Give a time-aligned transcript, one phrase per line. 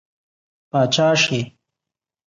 [0.69, 1.39] پاچا شي.